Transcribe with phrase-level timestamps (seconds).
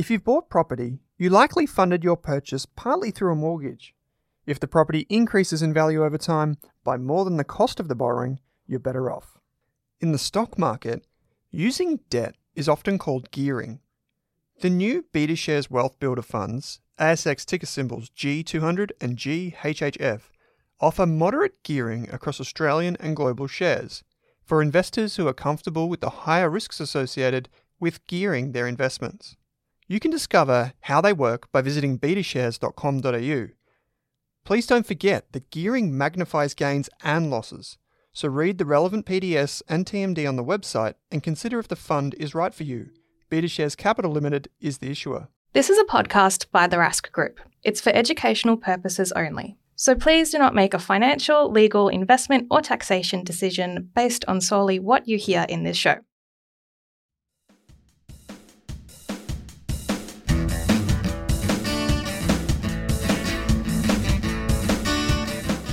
[0.00, 3.94] If you've bought property, you likely funded your purchase partly through a mortgage.
[4.46, 7.94] If the property increases in value over time by more than the cost of the
[7.94, 9.36] borrowing, you're better off.
[10.00, 11.06] In the stock market,
[11.50, 13.80] using debt is often called gearing.
[14.62, 20.22] The new BetaShares Wealth Builder funds, ASX ticker symbols G200 and GHHF,
[20.80, 24.02] offer moderate gearing across Australian and global shares
[24.46, 29.36] for investors who are comfortable with the higher risks associated with gearing their investments.
[29.90, 33.48] You can discover how they work by visiting betashares.com.au.
[34.44, 37.76] Please don't forget that gearing magnifies gains and losses,
[38.12, 42.14] so read the relevant PDS and TMD on the website and consider if the fund
[42.20, 42.90] is right for you.
[43.32, 45.26] BetaShares Capital Limited is the issuer.
[45.54, 47.40] This is a podcast by the Rask Group.
[47.64, 49.56] It's for educational purposes only.
[49.74, 54.78] So please do not make a financial, legal, investment, or taxation decision based on solely
[54.78, 55.96] what you hear in this show.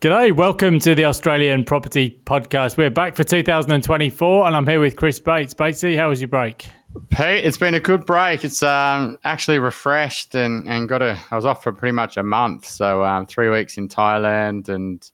[0.00, 2.78] G'day, welcome to the Australian Property Podcast.
[2.78, 5.52] We're back for 2024, and I'm here with Chris Bates.
[5.52, 6.66] Batesy, how was your break?
[7.10, 8.42] Pete, it's been a good break.
[8.42, 11.18] It's um, actually refreshed and, and got a.
[11.30, 15.06] I was off for pretty much a month, so um, three weeks in Thailand and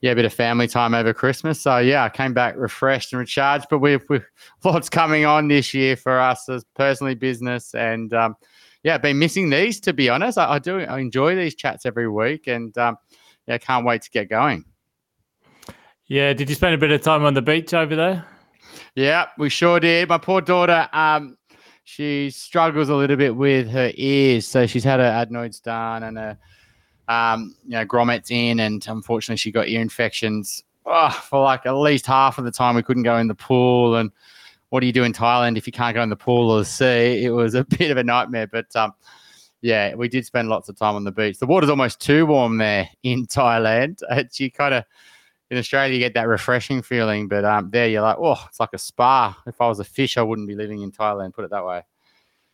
[0.00, 1.60] yeah, a bit of family time over Christmas.
[1.60, 3.66] So yeah, I came back refreshed and recharged.
[3.70, 4.26] But we've, we've
[4.64, 8.34] lots coming on this year for us as personally business and um,
[8.82, 10.38] yeah, been missing these to be honest.
[10.38, 12.76] I, I do I enjoy these chats every week and.
[13.46, 14.64] Yeah, can't wait to get going.
[16.06, 18.26] Yeah, did you spend a bit of time on the beach over there?
[18.94, 20.08] Yeah, we sure did.
[20.08, 21.36] My poor daughter, um,
[21.84, 26.18] she struggles a little bit with her ears, so she's had her adenoids done and
[26.18, 26.38] a
[27.08, 30.62] um, you know grommets in, and unfortunately she got ear infections.
[30.86, 33.96] Oh, for like at least half of the time we couldn't go in the pool
[33.96, 34.10] and
[34.68, 36.64] what do you do in Thailand if you can't go in the pool or the
[36.64, 37.24] sea?
[37.24, 38.92] It was a bit of a nightmare, but um,
[39.64, 41.38] yeah, we did spend lots of time on the beach.
[41.38, 44.02] The water's almost too warm there in Thailand.
[44.10, 44.84] It's you kind of
[45.50, 48.74] in Australia you get that refreshing feeling, but um, there you're like, oh, it's like
[48.74, 49.34] a spa.
[49.46, 51.32] If I was a fish, I wouldn't be living in Thailand.
[51.32, 51.80] Put it that way.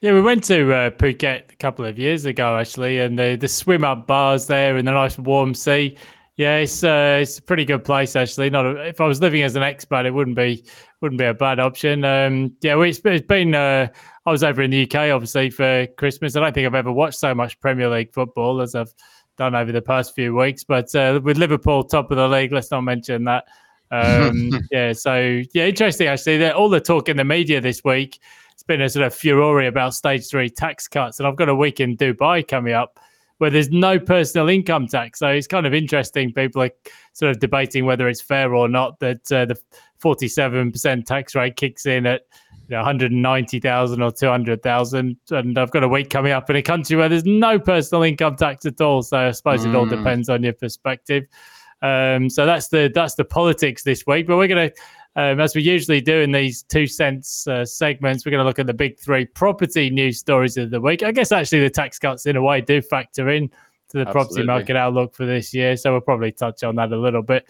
[0.01, 3.49] Yeah, we went to uh, Phuket a couple of years ago actually, and the the
[3.49, 5.99] swim up bars there in the nice warm sea.
[6.37, 8.51] Yeah, it's uh, it's a pretty good place actually.
[8.51, 10.65] Not a, if I was living as an expat, it wouldn't be
[11.01, 12.05] wouldn't be a bad option.
[12.05, 13.57] Um, yeah, it's, it's been.
[13.57, 13.89] Uh,
[14.27, 16.37] I was over in the UK obviously for Christmas.
[16.37, 18.93] I don't think I've ever watched so much Premier League football as I've
[19.39, 20.65] done over the past few weeks.
[20.65, 23.45] But uh, with Liverpool top of the league, let's not mention that.
[23.91, 26.39] Um, yeah, so yeah, interesting actually.
[26.39, 28.21] That all the talk in the media this week.
[28.53, 31.55] It's been a sort of furore about stage three tax cuts, and I've got a
[31.55, 33.01] week in Dubai coming up
[33.39, 35.19] where there's no personal income tax.
[35.19, 36.31] So it's kind of interesting.
[36.31, 36.71] People are
[37.15, 39.59] sort of debating whether it's fair or not that uh, the
[40.03, 42.27] 47% tax rate kicks in at
[42.71, 45.17] you know, 190,000 or 200,000.
[45.31, 48.37] And I've got a week coming up in a country where there's no personal income
[48.37, 49.03] tax at all.
[49.03, 49.71] So I suppose mm.
[49.71, 49.97] it all hmm.
[49.97, 51.25] depends on your perspective.
[51.83, 54.29] Um, so that's the that's the politics this week.
[54.29, 58.25] But we're going to, um, as we usually do in these two cents uh, segments,
[58.25, 61.03] we're going to look at the big three property news stories of the week.
[61.03, 63.55] I guess actually the tax cuts in a way do factor in to
[63.99, 64.13] the Absolutely.
[64.13, 65.77] property market outlook for this year.
[65.77, 67.49] So we'll probably touch on that a little bit.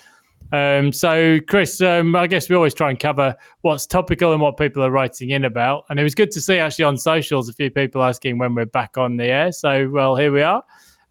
[0.52, 4.56] Um, so, Chris, um, I guess we always try and cover what's topical and what
[4.56, 5.84] people are writing in about.
[5.88, 8.66] And it was good to see actually on socials a few people asking when we're
[8.66, 9.52] back on the air.
[9.52, 10.64] So, well, here we are.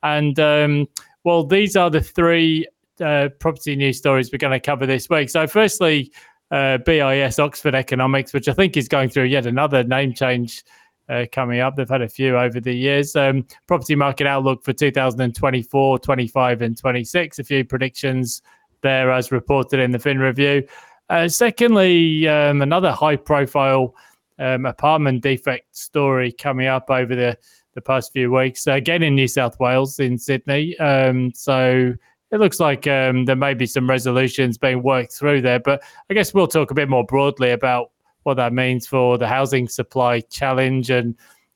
[0.03, 0.87] And um,
[1.23, 2.67] well, these are the three
[2.99, 5.29] uh, property news stories we're going to cover this week.
[5.29, 6.11] So, firstly,
[6.51, 10.63] uh, BIS Oxford Economics, which I think is going through yet another name change.
[11.07, 11.75] Uh, coming up.
[11.75, 13.15] They've had a few over the years.
[13.15, 17.39] Um, property market outlook for 2024, 25, and 26.
[17.39, 18.43] A few predictions
[18.81, 20.67] there, as reported in the Fin Review.
[21.09, 23.95] Uh, secondly, um, another high profile
[24.37, 27.37] um, apartment defect story coming up over the,
[27.73, 30.77] the past few weeks, again in New South Wales, in Sydney.
[30.79, 31.93] Um, so
[32.31, 35.59] it looks like um, there may be some resolutions being worked through there.
[35.59, 37.91] But I guess we'll talk a bit more broadly about
[38.23, 41.15] what that means for the housing supply challenge and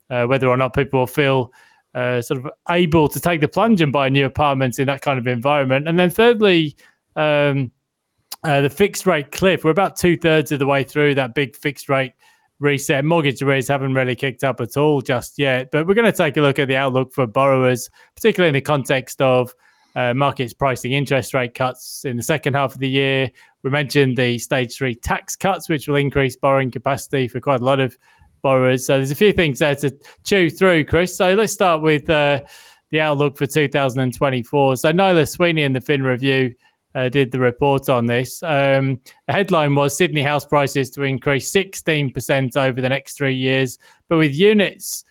[0.10, 1.54] uh, whether or not people feel
[1.94, 5.20] uh, sort of able to take the plunge and buy new apartments in that kind
[5.20, 5.88] of environment.
[5.88, 6.75] And then thirdly,
[7.15, 7.71] um,
[8.44, 9.63] uh, the fixed rate cliff.
[9.63, 12.13] We're about two thirds of the way through that big fixed rate
[12.60, 13.06] reset.
[13.06, 16.38] Mortgage rates haven't really kicked up at all just yet, but we're going to take
[16.38, 19.54] a look at the outlook for borrowers, particularly in the context of
[19.95, 23.30] uh, markets pricing interest rate cuts in the second half of the year.
[23.63, 27.63] We mentioned the stage three tax cuts, which will increase borrowing capacity for quite a
[27.63, 27.98] lot of
[28.42, 28.86] borrowers.
[28.86, 31.15] So there's a few things there to chew through, Chris.
[31.15, 32.42] So let's start with uh,
[32.89, 34.77] the outlook for 2024.
[34.77, 36.54] So Nila Sweeney in the Fin Review
[36.95, 38.42] uh, did the report on this.
[38.44, 43.80] Um, the headline was Sydney house prices to increase 16% over the next three years,
[44.10, 45.06] but with units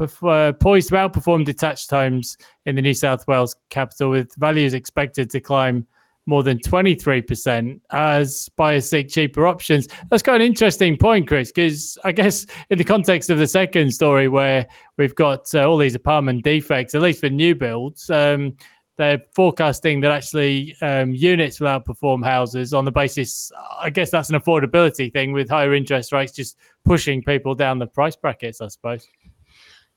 [0.00, 2.36] uh, poised to outperform detached homes
[2.66, 5.86] in the New South Wales capital, with values expected to climb
[6.26, 9.88] more than 23% as buyers seek cheaper options.
[10.10, 13.92] That's quite an interesting point, Chris, because I guess in the context of the second
[13.92, 14.66] story where
[14.98, 18.54] we've got uh, all these apartment defects, at least for new builds, um,
[18.98, 23.50] they're forecasting that actually um, units will outperform houses on the basis,
[23.80, 27.86] I guess that's an affordability thing with higher interest rates just pushing people down the
[27.86, 29.08] price brackets, I suppose.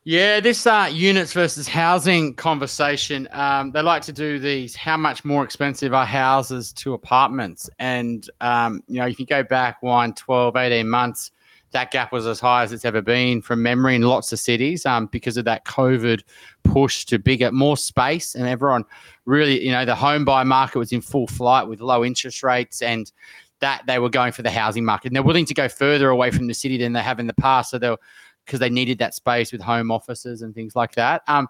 [0.03, 5.25] Yeah, this uh, units versus housing conversation, um, they like to do these how much
[5.25, 7.69] more expensive are houses to apartments?
[7.77, 11.31] And, um, you know, if you go back one, 12, 18 months,
[11.71, 14.85] that gap was as high as it's ever been from memory in lots of cities
[14.85, 16.21] um, because of that COVID
[16.63, 18.35] push to bigger, more space.
[18.35, 18.83] And everyone
[19.25, 22.81] really, you know, the home buy market was in full flight with low interest rates
[22.81, 23.11] and
[23.59, 25.07] that they were going for the housing market.
[25.07, 27.33] And they're willing to go further away from the city than they have in the
[27.33, 27.71] past.
[27.71, 27.97] So they're
[28.45, 31.21] because they needed that space with home offices and things like that.
[31.27, 31.47] Um,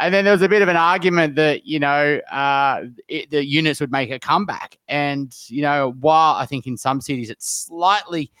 [0.00, 3.44] and then there was a bit of an argument that you know uh, it, the
[3.44, 7.48] units would make a comeback, and you know while I think in some cities it's
[7.48, 8.32] slightly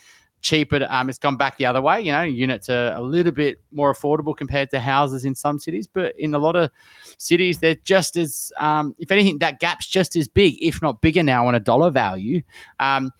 [0.44, 0.86] cheaper.
[0.88, 2.00] Um, it's gone back the other way.
[2.00, 5.88] You know, units are a little bit more affordable compared to houses in some cities,
[5.88, 6.70] but in a lot of
[7.18, 11.22] cities, they're just as, um, if anything, that gap's just as big, if not bigger
[11.22, 12.42] now on a dollar value.
[12.78, 13.10] Um,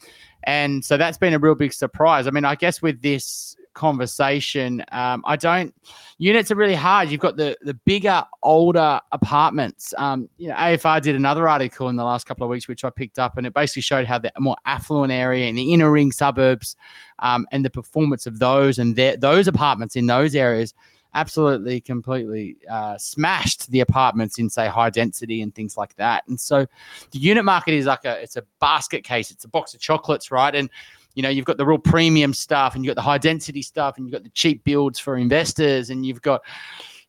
[0.44, 2.26] and so that's been a real big surprise.
[2.26, 4.84] I mean, I guess with this conversation.
[4.92, 5.74] Um, I don't.
[6.18, 7.10] Units are really hard.
[7.10, 9.92] You've got the the bigger, older apartments.
[9.98, 12.90] Um, you know, AFR did another article in the last couple of weeks, which I
[12.90, 16.12] picked up, and it basically showed how the more affluent area in the inner ring
[16.12, 16.76] suburbs,
[17.18, 20.74] um, and the performance of those and their, those apartments in those areas
[21.14, 26.38] absolutely completely uh, smashed the apartments in say high density and things like that and
[26.40, 26.66] so
[27.12, 30.30] the unit market is like a it's a basket case it's a box of chocolates
[30.30, 30.68] right and
[31.14, 33.96] you know you've got the real premium stuff and you've got the high density stuff
[33.96, 36.42] and you've got the cheap builds for investors and you've got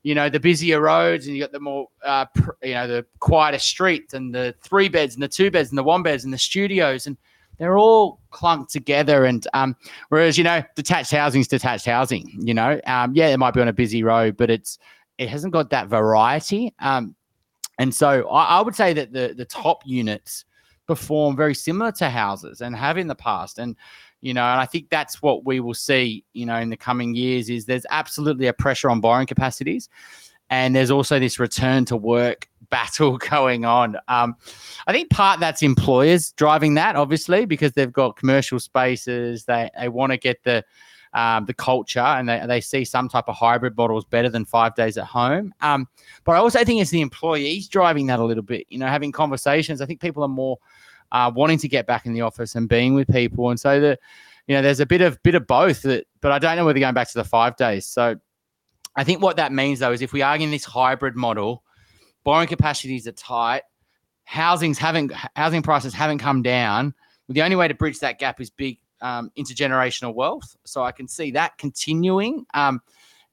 [0.04, 3.06] you know the busier roads and you've got the more uh, pr- you know the
[3.20, 6.34] quieter streets and the three beds and the two beds and the one beds and
[6.34, 7.18] the studios and
[7.58, 9.76] they're all clunked together and um,
[10.10, 13.62] whereas you know detached housing is detached housing you know um, yeah it might be
[13.62, 14.78] on a busy road but it's
[15.18, 17.16] it hasn't got that variety um,
[17.80, 20.46] and so I, I would say that the the top units
[20.88, 23.60] perform very similar to houses and have in the past.
[23.60, 23.76] And,
[24.22, 27.16] you know, and I think that's what we will see, you know, in the coming
[27.16, 29.90] years is there's absolutely a pressure on borrowing capacities.
[30.50, 33.98] And there's also this return to work battle going on.
[34.08, 34.36] Um,
[34.88, 39.46] I think part that's employers driving that, obviously, because they've got commercial spaces.
[39.46, 40.64] They, they want to get the,
[41.16, 44.44] um, the culture and they, they see some type of hybrid model is better than
[44.44, 45.54] five days at home.
[45.62, 45.88] Um,
[46.26, 49.14] but I also think it's the employees driving that a little bit, you know, having
[49.14, 49.80] conversations.
[49.80, 50.60] I think people are more
[51.14, 53.50] uh, wanting to get back in the office and being with people.
[53.50, 53.98] And so the,
[54.48, 56.80] you know, there's a bit of bit of both that, but I don't know whether
[56.80, 57.86] going back to the five days.
[57.86, 58.18] So
[58.98, 61.64] I think what that means though is if we are in this hybrid model,
[62.26, 63.62] borrowing capacities are tight,
[64.26, 66.94] housing's haven't housing prices haven't come down.
[67.30, 70.58] The only way to bridge that gap is big um, intergenerational wealth.
[70.66, 72.46] So I can see that continuing.
[72.56, 72.82] Um,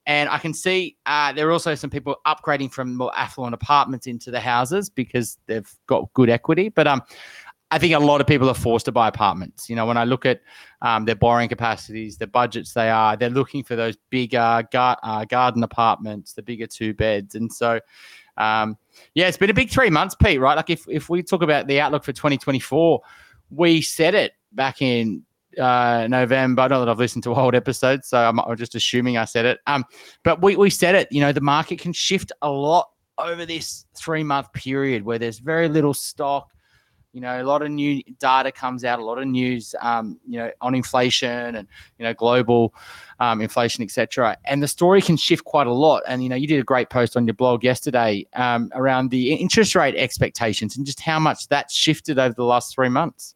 [0.05, 4.07] and I can see uh, there are also some people upgrading from more affluent apartments
[4.07, 6.69] into the houses because they've got good equity.
[6.69, 7.02] But um,
[7.71, 9.71] I think a lot of people are forced to buy apartments.
[9.71, 10.43] You know, when I look at
[10.83, 15.25] um, their borrowing capacities, the budgets they are, they're looking for those bigger gar- uh,
[15.25, 17.35] garden apartments, the bigger two beds.
[17.35, 17.81] And so,
[18.37, 18.76] um,
[19.14, 20.57] yeah, it's been a big three months, Pete, right?
[20.57, 23.00] Like if, if we talk about the outlook for 2024,
[23.50, 25.23] we said it back in
[25.59, 26.68] uh, November.
[26.68, 29.61] Not that I've listened to old episodes, so I'm, I'm just assuming I said it.
[29.66, 29.85] Um,
[30.25, 33.87] but we, we said it, you know, the market can shift a lot over this
[33.94, 36.52] three month period where there's very little stock
[37.12, 40.38] you know, a lot of new data comes out, a lot of news, um, you
[40.38, 41.68] know, on inflation and
[41.99, 42.75] you know global
[43.21, 44.37] um, inflation, etc.
[44.47, 46.02] And the story can shift quite a lot.
[46.09, 49.35] And you know, you did a great post on your blog yesterday um, around the
[49.35, 53.35] interest rate expectations and just how much that's shifted over the last three months.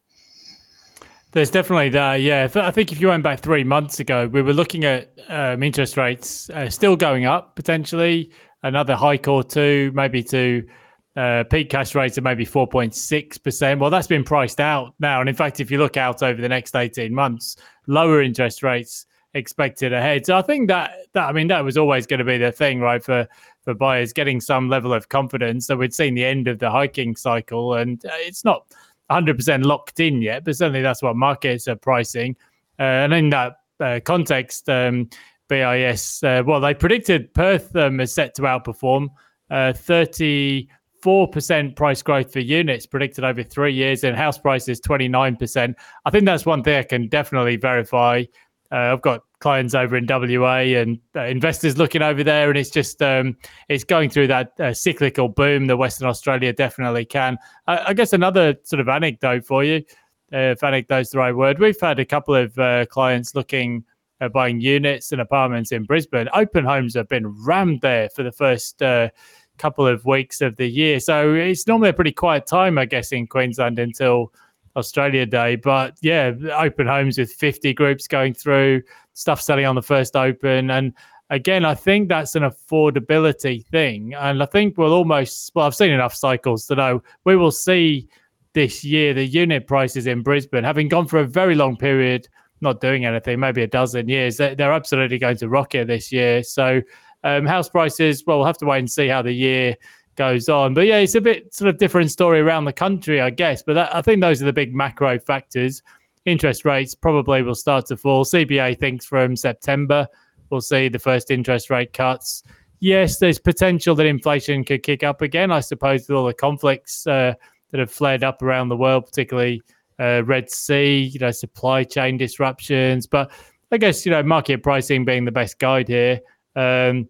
[1.37, 2.23] There's definitely that.
[2.23, 5.63] Yeah, I think if you went back three months ago, we were looking at um,
[5.63, 8.31] interest rates uh, still going up potentially,
[8.63, 10.67] another hike or two, maybe to
[11.15, 13.79] uh, peak cash rates of maybe 4.6%.
[13.79, 15.21] Well, that's been priced out now.
[15.21, 19.05] And in fact, if you look out over the next 18 months, lower interest rates
[19.35, 20.25] expected ahead.
[20.25, 22.81] So I think that, that I mean, that was always going to be the thing,
[22.81, 23.29] right, for,
[23.61, 27.15] for buyers getting some level of confidence that we'd seen the end of the hiking
[27.15, 27.75] cycle.
[27.75, 28.65] And uh, it's not
[29.11, 32.37] 100% locked in yet, but certainly that's what markets are pricing.
[32.79, 35.09] Uh, and in that uh, context, um,
[35.49, 39.09] BIS, uh, well, they predicted Perth um, is set to outperform.
[39.51, 40.69] Uh, 30
[41.07, 45.75] 4% price growth for units predicted over three years and house prices 29%.
[46.05, 48.25] I think that's one thing I can definitely verify.
[48.73, 52.71] Uh, I've got clients over in WA and uh, investors looking over there, and it's
[52.71, 53.37] just um,
[53.69, 57.39] it's going through that uh, cyclical boom that Western Australia definitely can.
[57.67, 59.85] I, I guess another sort of anecdote for you,
[60.33, 63.85] uh, if anecdote's the right word, we've had a couple of uh, clients looking
[64.21, 66.29] at buying units and apartments in Brisbane.
[66.33, 69.11] Open homes have been rammed there for the first uh,
[69.59, 71.01] couple of weeks of the year.
[71.01, 74.33] So it's normally a pretty quiet time, I guess, in Queensland until
[74.77, 75.57] Australia Day.
[75.57, 78.83] But yeah, open homes with 50 groups going through,
[79.15, 80.71] stuff selling on the first open.
[80.71, 80.93] And
[81.31, 84.15] again, I think that's an affordability thing.
[84.15, 88.09] And I think we'll almost, well, I've seen enough cycles to know we will see
[88.53, 92.29] this year the unit prices in Brisbane, having gone for a very long period
[92.61, 96.43] not doing anything, maybe a dozen years, they're absolutely going to rocket this year.
[96.43, 96.81] So
[97.25, 99.77] um, house prices, well, we'll have to wait and see how the year
[100.17, 100.75] goes on.
[100.75, 103.63] But yeah, it's a bit sort of different story around the country, I guess.
[103.63, 105.83] But that, I think those are the big macro factors.
[106.25, 108.25] Interest rates probably will start to fall.
[108.25, 110.09] CBA thinks from September
[110.51, 112.43] we'll see the first interest rate cuts.
[112.81, 115.51] Yes, there's potential that inflation could kick up again.
[115.51, 117.35] I suppose with all the conflicts uh,
[117.71, 119.63] that have flared up around the world, particularly
[119.99, 123.07] uh, Red Sea, you know, supply chain disruptions.
[123.07, 123.31] But
[123.73, 126.21] I guess you know, market pricing being the best guide here.
[126.55, 127.09] Um,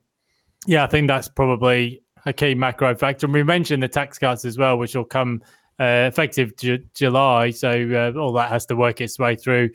[0.67, 3.27] yeah, I think that's probably a key macro factor.
[3.27, 5.43] And we mentioned the tax cuts as well, which will come
[5.81, 7.51] uh, effective Ju- July.
[7.51, 9.71] So uh, all that has to work its way through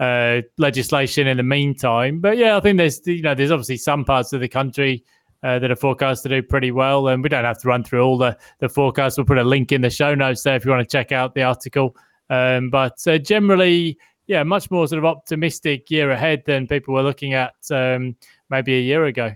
[0.00, 2.20] uh, legislation in the meantime.
[2.20, 5.04] But yeah, I think there's you know there's obviously some parts of the country.
[5.42, 8.02] Uh, that are forecast to do pretty well, and we don't have to run through
[8.02, 9.18] all the the forecasts.
[9.18, 11.34] We'll put a link in the show notes there if you want to check out
[11.34, 11.94] the article.
[12.30, 17.02] Um, but uh, generally, yeah, much more sort of optimistic year ahead than people were
[17.02, 18.16] looking at um,
[18.48, 19.34] maybe a year ago.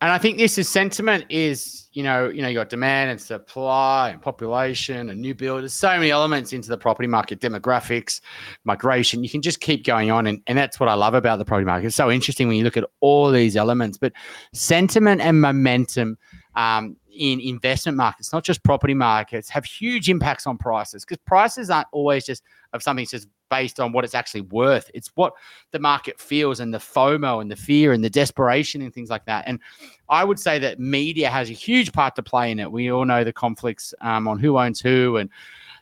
[0.00, 3.20] And I think this is sentiment is, you know, you know, you got demand and
[3.20, 5.62] supply and population and new build.
[5.62, 8.20] There's so many elements into the property market, demographics,
[8.64, 9.22] migration.
[9.22, 10.26] You can just keep going on.
[10.26, 11.86] And, and that's what I love about the property market.
[11.86, 13.98] It's so interesting when you look at all these elements.
[13.98, 14.12] But
[14.52, 16.18] sentiment and momentum
[16.56, 21.70] um, in investment markets, not just property markets, have huge impacts on prices because prices
[21.70, 22.42] aren't always just
[22.72, 24.90] of something just based on what it's actually worth.
[24.94, 25.32] It's what
[25.70, 29.24] the market feels and the FOMO and the fear and the desperation and things like
[29.26, 29.44] that.
[29.46, 29.60] And
[30.08, 32.70] I would say that media has a huge part to play in it.
[32.70, 35.30] We all know the conflicts um, on who owns who and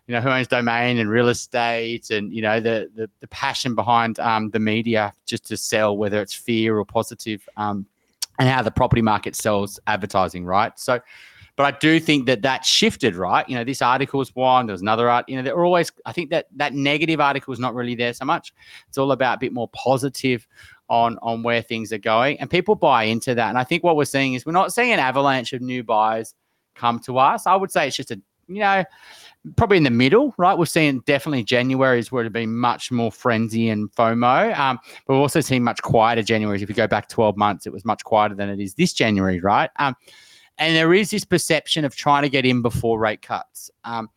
[0.06, 3.74] you know who owns domain and real estate and you know the the, the passion
[3.74, 7.86] behind um, the media just to sell whether it's fear or positive um,
[8.38, 10.78] and how the property market sells advertising, right?
[10.78, 11.00] So,
[11.56, 13.47] but I do think that that shifted, right?
[13.49, 15.28] You know, this article was one, there was another art.
[15.28, 15.92] You know, there were always.
[16.06, 18.54] I think that that negative article is not really there so much.
[18.88, 20.47] It's all about a bit more positive
[20.88, 23.50] on on where things are going, and people buy into that.
[23.50, 26.35] And I think what we're seeing is we're not seeing an avalanche of new buyers
[26.75, 27.47] come to us.
[27.47, 28.85] I would say it's just a you know
[29.56, 30.56] probably in the middle, right?
[30.56, 34.56] We're seeing definitely January is where it been much more frenzy and FOMO.
[34.56, 36.62] Um, but we're also seeing much quieter January.
[36.62, 39.40] If you go back 12 months, it was much quieter than it is this January,
[39.40, 39.68] right?
[39.76, 39.97] Um,
[40.59, 43.71] and there is this perception of trying to get in before rate cuts.
[43.85, 44.09] Um,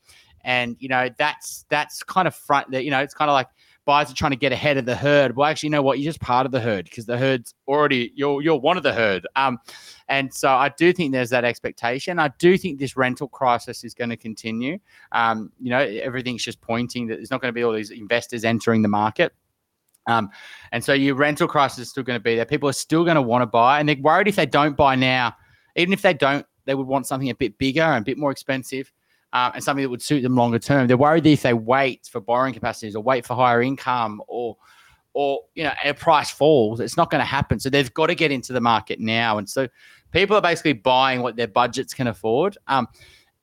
[0.44, 3.48] and you know that's that's kind of front that you know it's kind of like
[3.86, 5.36] buyers are trying to get ahead of the herd.
[5.36, 6.00] Well, actually, you know what?
[6.00, 8.94] You're just part of the herd because the herd's already you're you're one of the
[8.94, 9.28] herd.
[9.36, 9.60] Um,
[10.08, 12.20] and so I do think there's that expectation.
[12.20, 14.80] I do think this rental crisis is going to continue.
[15.12, 18.44] Um, you know, everything's just pointing that there's not going to be all these investors
[18.44, 19.34] entering the market.
[20.08, 20.30] Um,
[20.72, 22.46] and so your rental crisis is still going to be there.
[22.46, 24.96] People are still going to want to buy, and they're worried if they don't buy
[24.96, 25.36] now,
[25.76, 28.32] even if they don't, they would want something a bit bigger and a bit more
[28.32, 28.92] expensive
[29.34, 30.88] um, and something that would suit them longer term.
[30.88, 34.58] They're worried that if they wait for borrowing capacities or wait for higher income or
[35.14, 37.60] or you know a price falls, it's not going to happen.
[37.60, 39.38] So they've got to get into the market now.
[39.38, 39.68] And so
[40.12, 42.58] people are basically buying what their budgets can afford.
[42.68, 42.88] Um,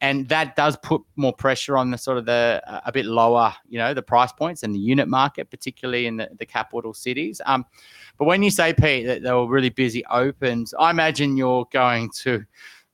[0.03, 3.55] and that does put more pressure on the sort of the uh, a bit lower,
[3.69, 7.41] you know, the price points and the unit market, particularly in the, the capital cities.
[7.47, 7.65] Um,
[8.19, 12.11] but when you say Pete that they were really busy opens, I imagine you're going
[12.23, 12.45] to,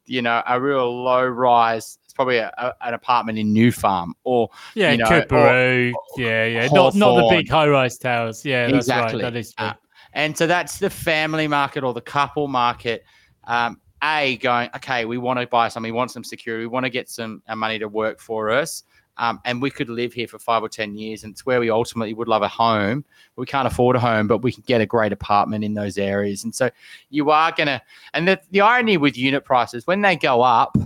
[0.05, 4.15] you know, a real low rise It's probably a, a, an apartment in New Farm
[4.25, 5.95] or yeah, you know, Coorparoo.
[6.19, 8.45] yeah, yeah, not not the big high rise towers.
[8.45, 9.23] Yeah, that's exactly.
[9.23, 9.33] right.
[9.33, 9.67] That is true.
[9.67, 9.75] Uh,
[10.13, 13.03] and so that's the family market or the couple market.
[13.45, 16.85] Um, a going okay we want to buy something we want some security we want
[16.85, 18.85] to get some money to work for us
[19.19, 21.71] um, and we could live here for five or ten years and it's where we
[21.71, 23.05] ultimately would love a home.
[23.37, 26.45] We can't afford a home but we can get a great apartment in those areas.
[26.45, 26.71] And so
[27.11, 27.83] you are going to
[28.15, 30.79] and the, the irony with unit prices when they go up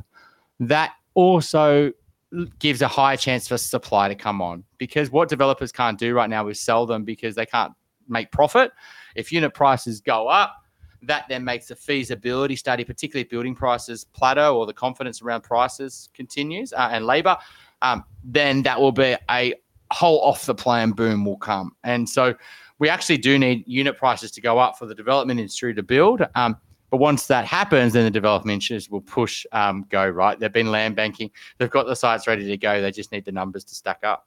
[0.61, 1.93] that also
[2.59, 6.31] gives a higher chance for supply to come on because what developers can't do right
[6.31, 7.73] now is sell them because they can't
[8.09, 8.73] make profit.
[9.15, 10.62] If unit prices go up
[11.03, 15.43] that then makes the feasibility study, particularly if building prices plateau or the confidence around
[15.43, 17.37] prices continues uh, and labor,
[17.83, 19.55] um, then that will be a
[19.93, 21.75] whole off the plan boom will come.
[21.85, 22.35] And so
[22.79, 26.23] we actually do need unit prices to go up for the development industry to build.
[26.35, 26.57] Um,
[26.91, 30.39] but once that happens, then the development industries will push um, go, right?
[30.39, 32.83] They've been land banking, they've got the sites ready to go.
[32.83, 34.27] They just need the numbers to stack up.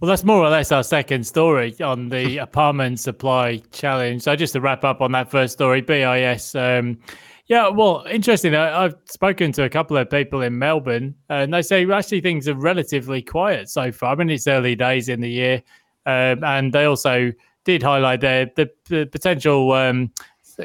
[0.00, 4.22] Well, that's more or less our second story on the apartment supply challenge.
[4.22, 6.54] So, just to wrap up on that first story, BIS.
[6.54, 6.98] Um,
[7.46, 8.54] yeah, well, interesting.
[8.54, 12.46] I, have spoken to a couple of people in Melbourne, and they say actually things
[12.48, 14.12] are relatively quiet so far.
[14.12, 15.62] I mean, it's early days in the year,
[16.04, 17.32] um, and they also
[17.64, 20.10] did highlight the, the, the potential um,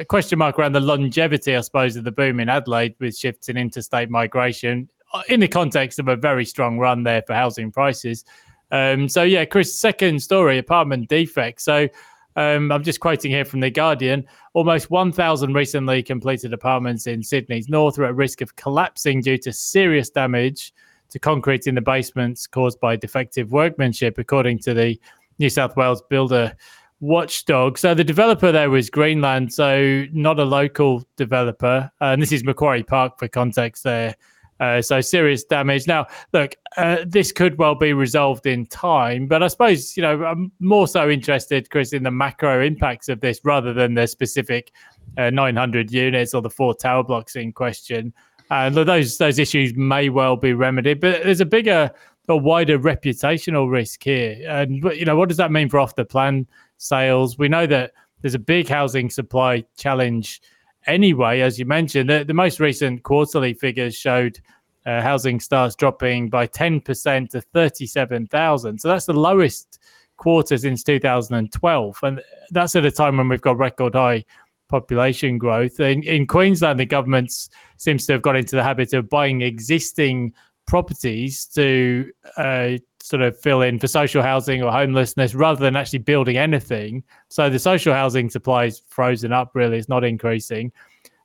[0.08, 3.56] question mark around the longevity, I suppose, of the boom in Adelaide with shifts in
[3.56, 8.24] interstate migration uh, in the context of a very strong run there for housing prices.
[8.72, 11.60] Um, so yeah, Chris, second story, apartment defect.
[11.60, 11.88] So
[12.36, 14.26] um, I'm just quoting here from the Guardian.
[14.54, 19.52] Almost 1,000 recently completed apartments in Sydney's north are at risk of collapsing due to
[19.52, 20.72] serious damage
[21.10, 24.98] to concrete in the basements caused by defective workmanship, according to the
[25.38, 26.56] New South Wales builder
[27.00, 27.76] watchdog.
[27.76, 31.90] So the developer there was Greenland, so not a local developer.
[32.00, 34.16] and this is Macquarie Park for context there.
[34.60, 35.88] Uh, so serious damage.
[35.88, 40.24] Now, look, uh, this could well be resolved in time, but I suppose you know
[40.24, 44.72] I'm more so interested, Chris, in the macro impacts of this rather than the specific
[45.18, 48.12] uh, 900 units or the four tower blocks in question.
[48.50, 51.90] And those those issues may well be remedied, but there's a bigger,
[52.28, 54.44] a wider reputational risk here.
[54.46, 57.38] And you know, what does that mean for off the plan sales?
[57.38, 60.40] We know that there's a big housing supply challenge
[60.86, 64.40] anyway, as you mentioned, the, the most recent quarterly figures showed
[64.86, 68.78] uh, housing starts dropping by 10% to 37,000.
[68.78, 69.78] So that's the lowest
[70.16, 71.98] quarter since 2012.
[72.02, 74.24] And that's at a time when we've got record high
[74.68, 75.78] population growth.
[75.80, 80.32] In, in Queensland, the government seems to have got into the habit of buying existing
[80.66, 85.98] properties to uh, sort of fill in for social housing or homelessness rather than actually
[85.98, 87.02] building anything.
[87.28, 90.72] So the social housing supply is frozen up, really, it's not increasing.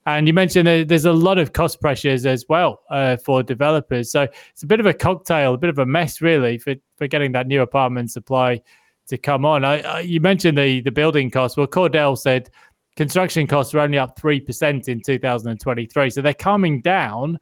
[0.08, 4.10] And you mentioned there's a lot of cost pressures as well uh, for developers.
[4.10, 7.08] So it's a bit of a cocktail, a bit of a mess, really, for, for
[7.08, 8.62] getting that new apartment supply
[9.08, 9.66] to come on.
[9.66, 11.58] I, I, you mentioned the, the building costs.
[11.58, 12.50] Well, Cordell said
[12.96, 16.10] construction costs are only up 3% in 2023.
[16.10, 17.38] So they're coming down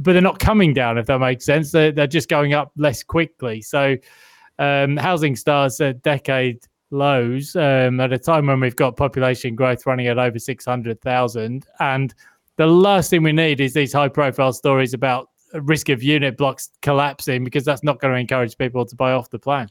[0.00, 1.72] but they're not coming down, if that makes sense.
[1.72, 3.62] They're, they're just going up less quickly.
[3.62, 3.96] So,
[4.58, 9.86] um, housing starts at decade lows um, at a time when we've got population growth
[9.86, 11.66] running at over 600,000.
[11.80, 12.14] And
[12.56, 16.70] the last thing we need is these high profile stories about risk of unit blocks
[16.82, 19.68] collapsing because that's not going to encourage people to buy off the plan.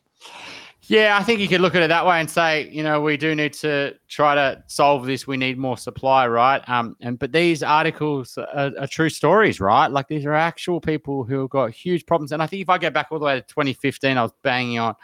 [0.89, 3.17] Yeah, I think you could look at it that way and say, you know, we
[3.17, 5.28] do need to try to solve this.
[5.28, 6.67] We need more supply, right?
[6.69, 9.88] Um, and but these articles are, are, true stories, right?
[9.88, 12.32] Like these are actual people who have got huge problems.
[12.32, 14.80] And I think if I go back all the way to 2015, I was banging
[14.80, 14.95] on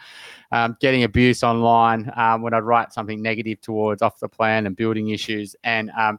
[0.54, 4.78] um, getting abuse online um, when I'd write something negative towards off the plan and
[4.78, 5.54] building issues.
[5.66, 6.18] And um,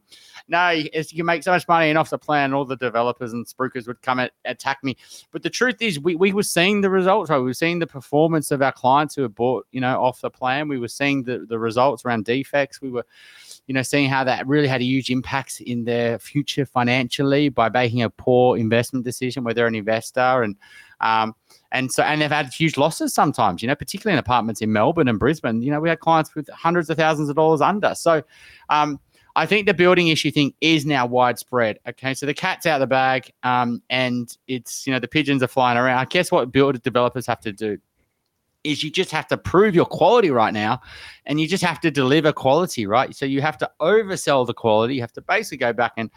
[0.48, 3.46] no, you can make so much money and off the plan, all the developers and
[3.46, 4.96] spruikers would come at attack me.
[5.30, 7.30] But the truth is, we, we were seeing the results.
[7.30, 7.38] Right?
[7.38, 10.30] We were seeing the performance of our clients who had bought, you know, off the
[10.30, 10.68] plan.
[10.68, 12.82] We were seeing the, the results around defects.
[12.82, 13.06] We were
[13.66, 17.70] you know, seeing how that really had a huge impact in their future financially by
[17.70, 20.56] making a poor investment decision where they're an investor and
[21.00, 21.34] um,
[21.72, 25.08] and so and they've had huge losses sometimes, you know, particularly in apartments in Melbourne
[25.08, 25.60] and Brisbane.
[25.60, 27.94] You know, we had clients with hundreds of thousands of dollars under.
[27.94, 28.22] So
[28.68, 29.00] um,
[29.36, 31.78] I think the building issue thing is now widespread.
[31.88, 35.42] Okay, so the cat's out of the bag, um, and it's you know the pigeons
[35.42, 35.98] are flying around.
[35.98, 37.78] I guess what builder developers have to do
[38.64, 40.80] is you just have to prove your quality right now,
[41.26, 43.14] and you just have to deliver quality, right?
[43.14, 44.94] So you have to oversell the quality.
[44.94, 46.10] You have to basically go back and,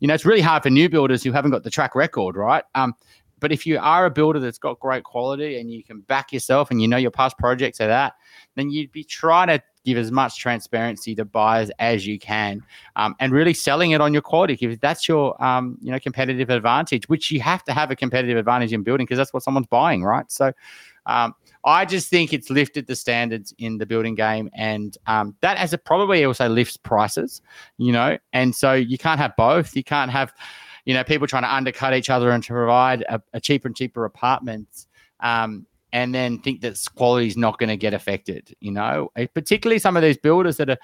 [0.00, 2.64] you know, it's really hard for new builders who haven't got the track record, right?
[2.74, 2.94] Um,
[3.38, 6.70] but if you are a builder that's got great quality and you can back yourself
[6.70, 8.14] and you know your past projects are that,
[8.54, 12.62] then you'd be trying to give as much transparency to buyers as you can,
[12.96, 14.58] um, and really selling it on your quality.
[14.60, 18.36] If that's your um, you know competitive advantage, which you have to have a competitive
[18.36, 20.30] advantage in building because that's what someone's buying, right?
[20.30, 20.52] So.
[21.04, 25.58] Um, I just think it's lifted the standards in the building game, and um, that
[25.58, 27.40] has a probably also lifts prices,
[27.78, 28.18] you know.
[28.32, 29.76] And so you can't have both.
[29.76, 30.32] You can't have,
[30.84, 33.76] you know, people trying to undercut each other and to provide a, a cheaper and
[33.76, 34.88] cheaper apartments.
[35.20, 39.78] Um, and then think that quality is not going to get affected, you know, particularly
[39.78, 40.78] some of these builders that are,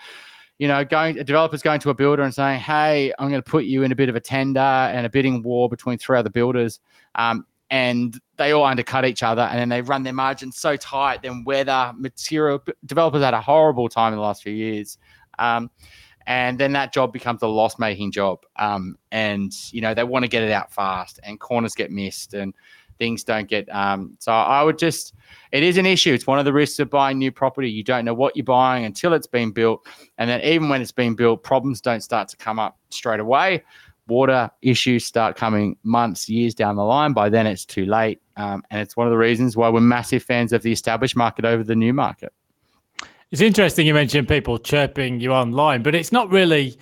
[0.58, 3.50] you know, going a developer's going to a builder and saying, "Hey, I'm going to
[3.50, 6.30] put you in a bit of a tender and a bidding war between three other
[6.30, 6.80] builders,"
[7.14, 11.22] um, and they all undercut each other, and then they run their margins so tight.
[11.22, 14.98] Then weather, material, developers had a horrible time in the last few years.
[15.38, 15.70] Um,
[16.26, 20.28] and then that job becomes a loss-making job, um, and you know they want to
[20.28, 22.52] get it out fast, and corners get missed, and
[22.98, 23.68] things don't get.
[23.74, 25.14] Um, so I would just,
[25.52, 26.12] it is an issue.
[26.12, 27.70] It's one of the risks of buying new property.
[27.70, 29.86] You don't know what you're buying until it's been built,
[30.18, 33.62] and then even when it's been built, problems don't start to come up straight away.
[34.08, 37.12] Water issues start coming months, years down the line.
[37.12, 40.22] By then, it's too late, um, and it's one of the reasons why we're massive
[40.22, 42.32] fans of the established market over the new market.
[43.30, 46.78] It's interesting you mentioned people chirping you online, but it's not really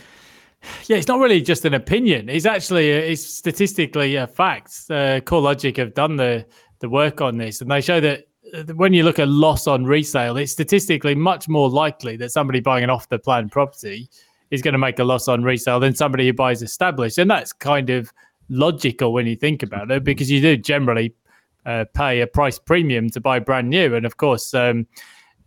[0.87, 2.29] yeah, it's not really just an opinion.
[2.29, 4.71] It's actually it's statistically a fact.
[4.90, 6.47] Uh, CoreLogic have done the
[6.81, 9.85] the work on this, and they show that uh, when you look at loss on
[9.85, 14.09] resale, it's statistically much more likely that somebody buying an off the plan property
[14.51, 17.53] is going to make a loss on resale than somebody who buys established, and that's
[17.53, 18.12] kind of
[18.49, 21.14] logical when you think about it, because you do generally
[21.64, 24.55] uh, pay a price premium to buy brand new, and of course.
[24.55, 24.87] Um,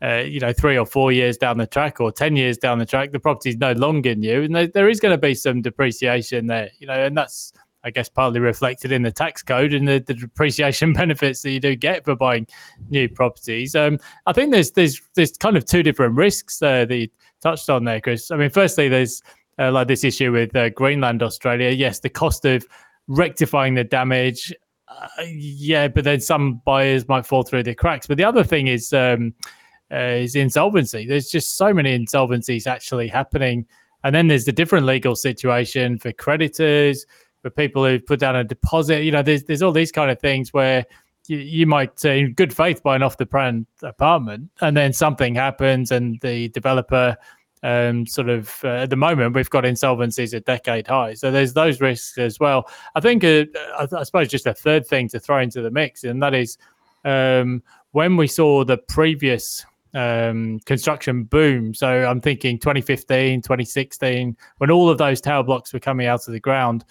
[0.02, 2.86] uh, you know, three or four years down the track or 10 years down the
[2.86, 4.44] track, the property is no longer new.
[4.44, 7.52] And there, there is going to be some depreciation there, you know, and that's,
[7.84, 11.60] I guess, partly reflected in the tax code and the, the depreciation benefits that you
[11.60, 12.48] do get for buying
[12.90, 13.76] new properties.
[13.76, 17.08] Um, I think there's, there's, there's kind of two different risks uh, that you
[17.42, 18.32] touched on there, Chris.
[18.32, 19.22] I mean, firstly, there's
[19.60, 21.72] uh, like this issue with uh, Greenland, Australia.
[21.72, 22.66] Yes, the cost of
[23.08, 24.54] rectifying the damage.
[24.88, 28.08] Uh, yeah, but then some buyers might fall through the cracks.
[28.08, 29.34] But the other thing is, um,
[29.92, 31.06] is insolvency.
[31.06, 33.66] There's just so many insolvencies actually happening.
[34.04, 37.06] And then there's the different legal situation for creditors,
[37.42, 39.04] for people who put down a deposit.
[39.04, 40.86] You know, there's there's all these kind of things where
[41.28, 44.94] you, you might, uh, in good faith, buy an off the plan apartment, and then
[44.94, 47.18] something happens, and the developer
[47.62, 51.14] um, sort of uh, at the moment we've got insolvencies at decade high.
[51.14, 52.70] So there's those risks as well.
[52.96, 53.46] I think uh,
[53.78, 56.58] I, I, suppose just a third thing to throw into the mix, and that is
[57.06, 61.74] um, when we saw the previous um, construction boom.
[61.74, 66.34] So I'm thinking 2015, 2016, when all of those tower blocks were coming out of
[66.34, 66.86] the ground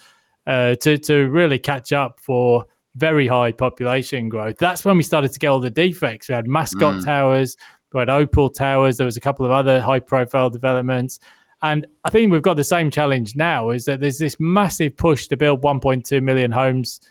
[0.47, 4.57] uh, to, to really catch up for very high population growth.
[4.57, 6.27] That's when we started to get all the defects.
[6.27, 7.05] We had mascot mm.
[7.05, 7.55] towers,
[7.93, 11.19] we had Opal towers, there was a couple of other high profile developments.
[11.61, 15.27] And I think we've got the same challenge now is that there's this massive push
[15.27, 17.01] to build 1.2 million homes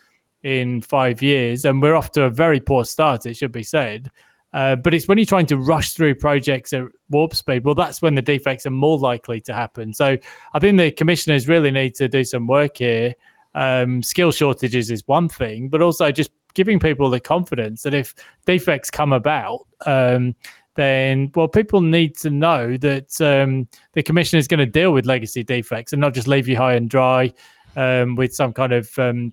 [0.42, 1.64] in five years.
[1.64, 4.10] And we're off to a very poor start, it should be said.
[4.54, 8.00] Uh, but it's when you're trying to rush through projects at warp speed, well, that's
[8.00, 9.92] when the defects are more likely to happen.
[9.92, 10.16] So
[10.54, 13.14] I think the commissioners really need to do some work here.
[13.54, 18.14] Um, skill shortages is one thing, but also just giving people the confidence that if
[18.46, 20.34] defects come about, um,
[20.76, 25.06] then well, people need to know that um, the commissioner is going to deal with
[25.06, 27.32] legacy defects and not just leave you high and dry
[27.76, 29.32] um, with some kind of, um,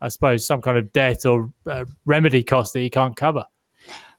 [0.00, 3.44] I suppose, some kind of debt or uh, remedy cost that you can't cover.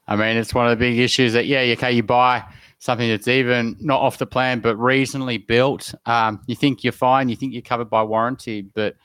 [0.08, 2.42] I mean, it's one of the big issues that, yeah, okay, you buy
[2.78, 5.94] something that's even not off the plan, but reasonably built.
[6.06, 8.96] Um, you think you're fine, you think you're covered by warranty, but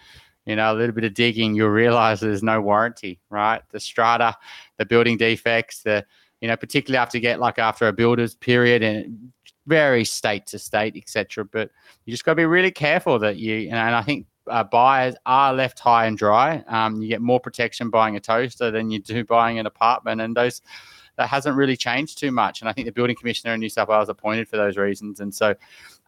[0.45, 3.61] you know, a little bit of digging, you'll realize there's no warranty, right?
[3.71, 4.35] The strata,
[4.77, 6.05] the building defects, the,
[6.41, 9.31] you know, particularly after get like after a builder's period and
[9.67, 11.45] very state to state, etc.
[11.45, 11.71] But
[12.05, 14.63] you just got to be really careful that you, you know, and I think uh,
[14.63, 16.63] buyers are left high and dry.
[16.67, 20.35] Um, you get more protection buying a toaster than you do buying an apartment, and
[20.35, 20.61] those
[21.17, 22.61] that hasn't really changed too much.
[22.61, 25.19] And I think the building commissioner in New South Wales appointed for those reasons.
[25.19, 25.55] And so,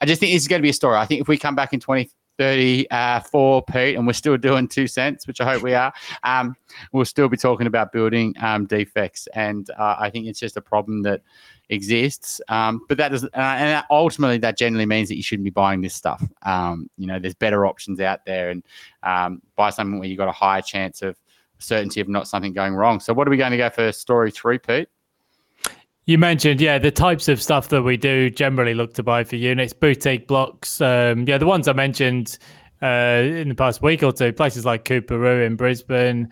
[0.02, 0.98] I just think this is going to be a story.
[0.98, 4.88] I think if we come back in 2034, uh, Pete, and we're still doing two
[4.88, 6.56] cents, which I hope we are, um,
[6.92, 9.28] we'll still be talking about building um, defects.
[9.34, 11.22] And uh, I think it's just a problem that
[11.70, 12.42] exists.
[12.50, 15.82] Um, but that does, uh, and ultimately, that generally means that you shouldn't be buying
[15.82, 16.24] this stuff.
[16.44, 18.64] Um, you know, there's better options out there, and
[19.04, 21.16] um, buy something where you've got a higher chance of
[21.60, 23.00] certainty of not something going wrong.
[23.00, 24.90] So, what are we going to go for story three, Pete?
[26.08, 29.38] You mentioned, yeah, the types of stuff that we do generally look to buy for
[29.38, 30.80] units, boutique blocks.
[30.80, 32.38] Um, yeah, the ones I mentioned
[32.84, 36.30] uh, in the past week or two, places like Coorparoo in Brisbane,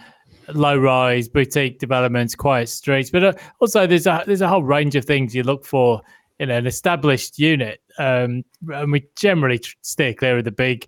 [0.53, 3.09] low rise boutique developments, quiet streets.
[3.09, 6.01] But uh, also, there's a there's a whole range of things you look for
[6.37, 10.87] in an established unit, um, and we generally steer clear of the big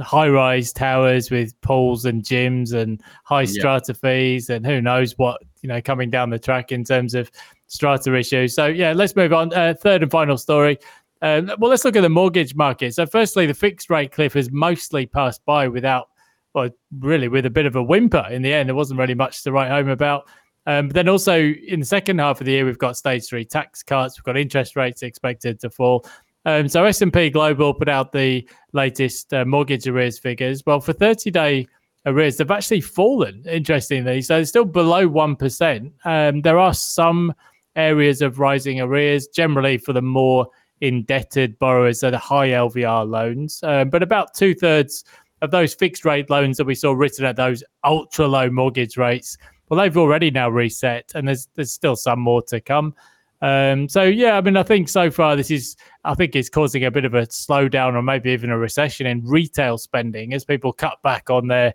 [0.00, 4.10] high rise towers with pools and gyms and high strata yeah.
[4.10, 7.30] fees and who knows what you know coming down the track in terms of
[7.66, 8.54] strata issues.
[8.54, 9.52] So yeah, let's move on.
[9.52, 10.78] Uh, third and final story.
[11.22, 12.94] Um, well, let's look at the mortgage market.
[12.94, 16.08] So, firstly, the fixed rate cliff has mostly passed by without,
[16.54, 18.68] well, really with a bit of a whimper in the end.
[18.68, 20.28] There wasn't really much to write home about.
[20.66, 23.44] Um, but then also in the second half of the year, we've got stage three
[23.44, 24.18] tax cuts.
[24.18, 26.04] We've got interest rates expected to fall.
[26.46, 30.64] Um, so S&P Global put out the latest uh, mortgage arrears figures.
[30.64, 31.66] Well, for 30-day
[32.06, 34.22] arrears, they've actually fallen, interestingly.
[34.22, 35.92] So still below 1%.
[36.04, 37.34] Um, there are some
[37.74, 40.46] areas of rising arrears, generally for the more
[40.80, 43.60] indebted borrowers, so the high LVR loans.
[43.64, 45.04] Um, but about two thirds
[45.42, 49.36] of those fixed rate loans that we saw written at those ultra low mortgage rates,
[49.68, 52.94] well, they've already now reset, and there's there's still some more to come.
[53.42, 56.84] Um, so yeah, I mean, I think so far this is, I think it's causing
[56.84, 60.72] a bit of a slowdown or maybe even a recession in retail spending as people
[60.72, 61.74] cut back on their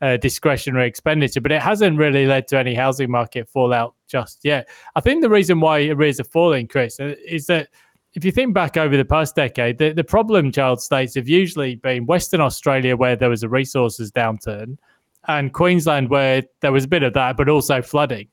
[0.00, 4.68] uh, discretionary expenditure, but it hasn't really led to any housing market fallout just yet.
[4.96, 7.68] I think the reason why arrears are falling, Chris, uh, is that
[8.14, 11.76] if you think back over the past decade, the, the problem child states have usually
[11.76, 14.78] been Western Australia, where there was a resources downturn,
[15.26, 18.28] and Queensland, where there was a bit of that, but also flooding.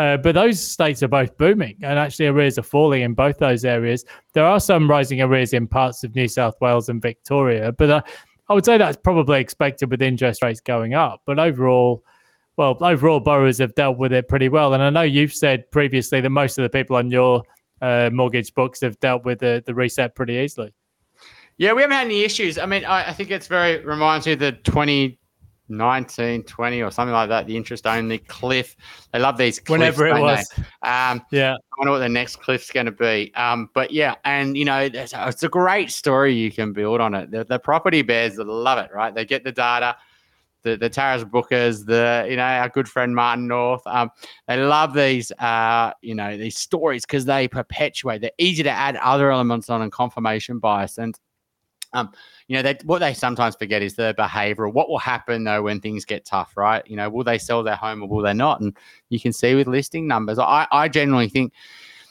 [0.00, 3.66] Uh, but those states are both booming, and actually arrears are falling in both those
[3.66, 4.06] areas.
[4.32, 8.00] There are some rising arrears in parts of New South Wales and Victoria, but uh,
[8.48, 11.20] I would say that's probably expected with interest rates going up.
[11.26, 12.02] But overall,
[12.56, 14.72] well, overall borrowers have dealt with it pretty well.
[14.72, 17.42] And I know you've said previously that most of the people on your
[17.82, 20.72] uh, mortgage books have dealt with the, the reset pretty easily.
[21.58, 22.56] Yeah, we haven't had any issues.
[22.56, 24.52] I mean, I, I think it's very reminds me of the
[25.70, 28.76] 2019, 20 or something like that, the interest only cliff.
[29.12, 29.70] They love these cliffs.
[29.70, 30.50] Whenever it was.
[30.82, 31.54] Um, yeah.
[31.54, 33.32] I wonder what the next cliff's going to be.
[33.34, 37.14] Um, but yeah, and you know, it's, it's, a great story you can build on
[37.14, 37.30] it.
[37.30, 39.14] The, the property bears love it, right?
[39.14, 39.96] They get the data
[40.62, 43.82] the the Tarric Brookers, the you know our good friend Martin North.
[43.86, 44.10] Um,
[44.46, 48.20] they love these uh, you know these stories because they perpetuate.
[48.20, 50.98] They're easy to add other elements on and confirmation bias.
[50.98, 51.18] And
[51.92, 52.12] um,
[52.50, 54.72] you know, they, what they sometimes forget is the behavioral.
[54.72, 56.82] What will happen though when things get tough, right?
[56.84, 58.60] You know, will they sell their home or will they not?
[58.60, 58.76] And
[59.08, 60.36] you can see with listing numbers.
[60.36, 61.52] I I generally think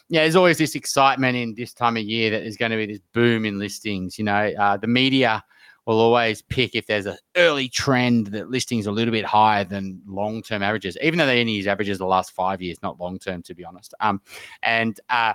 [0.07, 2.85] yeah, there's always this excitement in this time of year that there's going to be
[2.85, 4.17] this boom in listings.
[4.17, 5.43] You know, uh, the media
[5.85, 9.65] will always pick if there's an early trend that listings are a little bit higher
[9.65, 12.97] than long term averages, even though they only use averages the last five years, not
[12.97, 13.93] long term, to be honest.
[13.99, 14.21] Um,
[14.63, 15.33] and uh,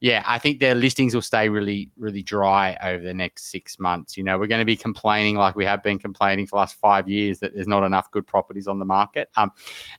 [0.00, 4.16] yeah, I think their listings will stay really, really dry over the next six months.
[4.16, 6.76] You know, we're going to be complaining like we have been complaining for the last
[6.76, 9.28] five years that there's not enough good properties on the market.
[9.36, 9.50] Um,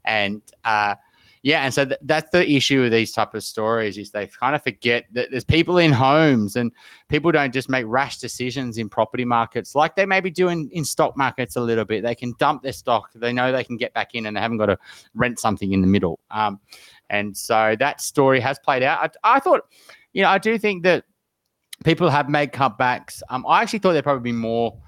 [0.05, 0.95] and uh,
[1.41, 4.55] yeah, and so th- that's the issue with these type of stories is they kind
[4.55, 6.71] of forget that there's people in homes and
[7.07, 10.83] people don't just make rash decisions in property markets like they maybe do in, in
[10.83, 12.03] stock markets a little bit.
[12.03, 13.09] They can dump their stock.
[13.15, 14.77] They know they can get back in and they haven't got to
[15.13, 16.19] rent something in the middle.
[16.31, 16.59] Um,
[17.09, 19.15] and so that story has played out.
[19.23, 19.61] I, I thought,
[20.13, 21.05] you know, I do think that
[21.83, 23.21] people have made cutbacks.
[23.29, 24.79] Um, I actually thought there'd probably be more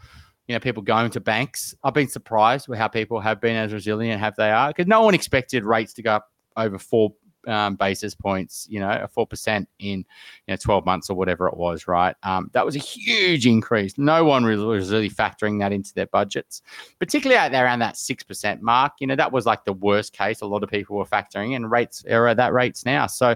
[0.48, 1.74] you know, people going to banks.
[1.84, 5.02] I've been surprised with how people have been as resilient have they are because no
[5.02, 7.14] one expected rates to go up over four
[7.48, 10.06] um, basis points, you know, a four percent in you
[10.50, 12.16] know twelve months or whatever it was, right?
[12.24, 13.98] Um, that was a huge increase.
[13.98, 16.62] No one really was really factoring that into their budgets,
[17.00, 18.94] particularly out there around that six percent mark.
[19.00, 20.42] You know, that was like the worst case.
[20.42, 23.08] A lot of people were factoring in rates at that rates now.
[23.08, 23.36] So,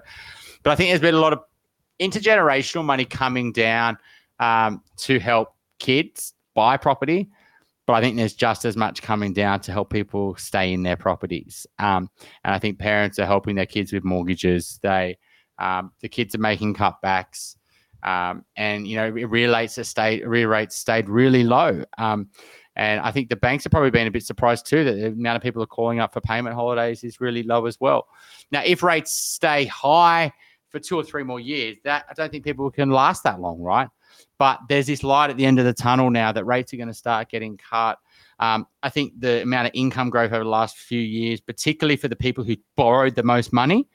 [0.64, 1.40] but I think there's been a lot of
[2.00, 3.98] intergenerational money coming down
[4.40, 7.30] um, to help kids buy property
[7.86, 10.98] but I think there's just as much coming down to help people stay in their
[10.98, 11.68] properties.
[11.80, 12.10] Um,
[12.44, 14.80] and I think parents are helping their kids with mortgages.
[14.82, 15.18] They,
[15.60, 17.56] um, the kids are making cutbacks,
[18.04, 21.84] um, and you know, real rates stayed, real rates stayed really low.
[21.98, 22.30] Um,
[22.76, 25.38] and I think the banks have probably been a bit surprised too that the amount
[25.38, 28.08] of people are calling up for payment holidays is really low as well.
[28.52, 30.34] Now, if rates stay high
[30.70, 33.62] for two or three more years, that I don't think people can last that long,
[33.62, 33.88] right?
[34.38, 36.90] But there's this light at the end of the tunnel now that rates are going
[36.90, 37.98] to start getting cut.
[38.40, 42.10] Um, I think the amount of income growth over the last few years, particularly for
[42.10, 43.88] the people who borrowed the most money,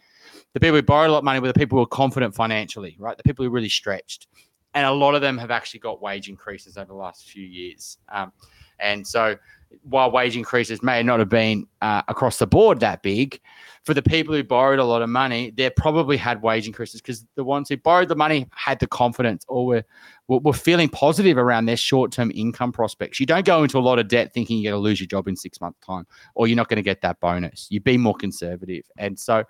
[0.54, 2.96] the people who borrowed a lot of money were the people who were confident financially,
[2.98, 3.16] right?
[3.16, 4.28] The people who really stretched.
[4.74, 7.98] And a lot of them have actually got wage increases over the last few years.
[8.08, 8.32] Um,
[8.80, 9.36] and so
[9.82, 13.40] while wage increases may not have been uh, across the board that big,
[13.84, 17.24] for the people who borrowed a lot of money, they probably had wage increases because
[17.34, 19.84] the ones who borrowed the money had the confidence or were,
[20.28, 23.18] were, feeling positive around their short term income prospects.
[23.20, 25.28] You don't go into a lot of debt thinking you're going to lose your job
[25.28, 27.68] in six months' time or you're not going to get that bonus.
[27.70, 28.84] You'd be more conservative.
[28.98, 29.44] And so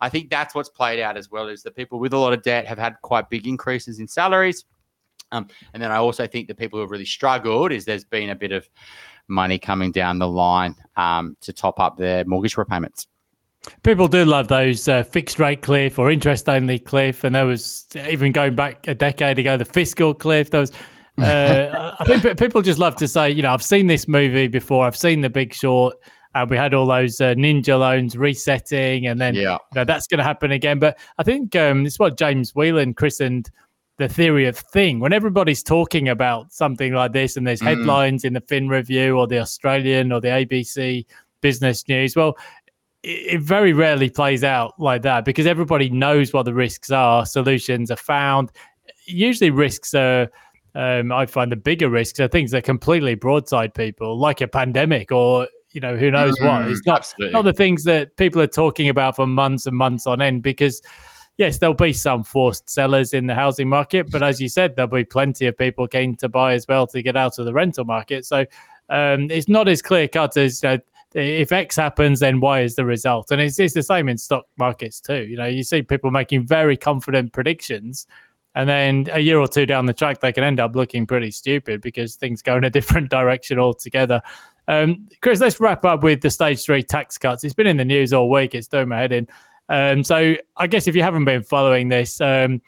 [0.00, 2.42] I think that's what's played out as well is the people with a lot of
[2.42, 4.64] debt have had quite big increases in salaries.
[5.32, 8.30] Um, and then I also think the people who have really struggled is there's been
[8.30, 8.68] a bit of
[9.28, 13.06] money coming down the line um, to top up their mortgage repayments.
[13.82, 17.86] People do love those uh, fixed rate cliff or interest only cliff, and there was
[18.08, 20.50] even going back a decade ago the fiscal cliff.
[20.50, 20.72] Those,
[21.18, 24.86] uh, I think people just love to say, you know, I've seen this movie before.
[24.86, 25.94] I've seen The Big Short,
[26.34, 29.58] and we had all those uh, ninja loans resetting, and then Yeah.
[29.74, 30.78] you know, that's going to happen again.
[30.78, 33.50] But I think um, it's what James Whelan christened
[34.00, 34.98] the theory of thing.
[34.98, 37.66] When everybody's talking about something like this, and there's Mm.
[37.66, 41.06] headlines in the Fin Review or the Australian or the ABC
[41.42, 42.36] Business News, well,
[43.02, 47.26] it, it very rarely plays out like that because everybody knows what the risks are.
[47.26, 48.50] Solutions are found.
[49.06, 50.28] Usually, risks are.
[50.74, 55.10] Um, I find the bigger risks are things that completely broadside people, like a pandemic
[55.12, 56.62] or you know who knows what.
[56.62, 57.32] Mm, It's not absolutely.
[57.34, 60.80] not the things that people are talking about for months and months on end because
[61.40, 64.88] yes there'll be some forced sellers in the housing market but as you said there'll
[64.88, 67.84] be plenty of people keen to buy as well to get out of the rental
[67.84, 68.46] market so
[68.90, 70.62] um, it's not as clear cut as
[71.14, 74.46] if X happens, then Y is the result, and it's, it's the same in stock
[74.58, 75.24] markets too.
[75.24, 78.06] You know, you see people making very confident predictions,
[78.54, 81.30] and then a year or two down the track, they can end up looking pretty
[81.30, 84.22] stupid because things go in a different direction altogether.
[84.68, 87.42] Um, Chris, let's wrap up with the stage three tax cuts.
[87.42, 88.54] It's been in the news all week.
[88.54, 89.26] It's doing my head in.
[89.70, 92.60] Um, so I guess if you haven't been following this, um,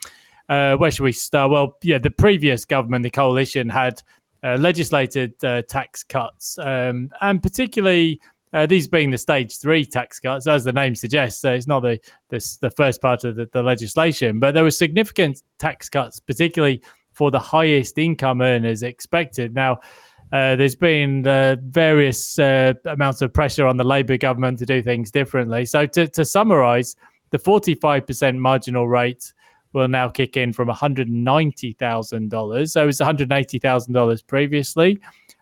[0.49, 1.51] uh, where should we start?
[1.51, 4.01] Well, yeah, the previous government, the coalition, had
[4.45, 8.21] uh, legislated uh, tax cuts, um, and particularly
[8.53, 11.41] uh, these being the stage three tax cuts, as the name suggests.
[11.41, 14.71] So it's not the this, the first part of the, the legislation, but there were
[14.71, 19.55] significant tax cuts, particularly for the highest income earners expected.
[19.55, 19.81] Now,
[20.33, 24.83] uh, there's been uh, various uh, amounts of pressure on the Labor government to do
[24.83, 25.67] things differently.
[25.67, 26.97] So, to, to summarise,
[27.31, 29.35] the 45% marginal rate
[29.75, 32.71] will now kick in from $190,000.
[32.71, 34.99] So, it was $180,000 previously.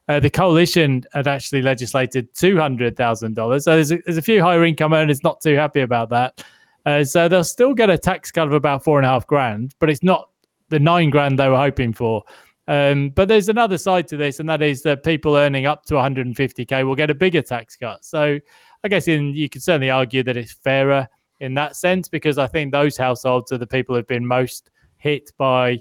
[0.09, 3.63] Uh, the coalition had actually legislated $200,000.
[3.63, 6.43] So, there's a, there's a few higher income earners not too happy about that.
[6.85, 9.77] Uh, so, they'll still get a tax cut of about four and a half grand,
[9.79, 10.31] but it's not
[10.69, 12.25] the nine grand they were hoping for.
[12.71, 15.95] Um, but there's another side to this, and that is that people earning up to
[15.95, 18.05] 150k will get a bigger tax cut.
[18.05, 18.39] So
[18.85, 21.09] I guess in, you could certainly argue that it's fairer
[21.41, 25.33] in that sense because I think those households are the people who've been most hit
[25.37, 25.81] by,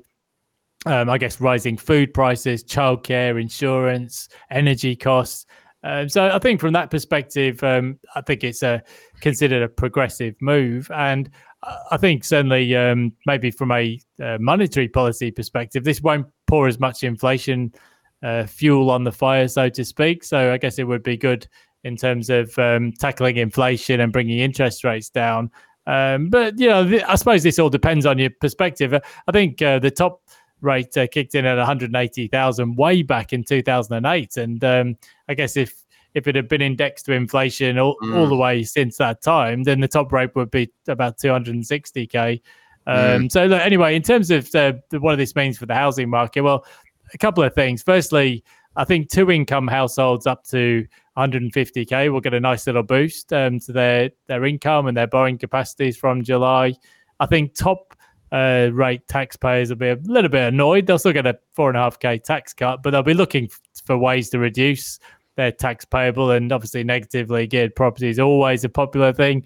[0.87, 5.45] um, I guess, rising food prices, childcare, insurance, energy costs.
[5.83, 8.81] Um, so I think from that perspective, um, I think it's a
[9.21, 11.29] considered a progressive move, and
[11.91, 16.79] I think certainly um, maybe from a uh, monetary policy perspective, this won't pour as
[16.79, 17.73] much inflation
[18.23, 20.23] uh, fuel on the fire, so to speak.
[20.23, 21.47] So I guess it would be good
[21.83, 25.51] in terms of um, tackling inflation and bringing interest rates down.
[25.87, 28.93] Um, but you know, th- I suppose this all depends on your perspective.
[28.93, 30.21] I think uh, the top
[30.61, 35.73] rate uh, kicked in at 180,000 way back in 2008, and um, I guess if
[36.13, 38.17] if it had been indexed to inflation all, Mm.
[38.17, 42.41] all the way since that time, then the top rate would be about 260k.
[42.87, 46.09] Um, So look, anyway, in terms of the, the, what this means for the housing
[46.09, 46.65] market, well,
[47.13, 47.83] a couple of things.
[47.83, 48.43] Firstly,
[48.75, 50.85] I think two income households up to
[51.17, 55.37] 150k will get a nice little boost um, to their their income and their borrowing
[55.37, 56.73] capacities from July.
[57.19, 57.95] I think top
[58.31, 60.85] uh, rate taxpayers will be a little bit annoyed.
[60.87, 63.45] They'll still get a four and a half k tax cut, but they'll be looking
[63.45, 64.99] f- for ways to reduce
[65.39, 66.31] their tax payable.
[66.31, 69.45] And obviously, negatively geared property is always a popular thing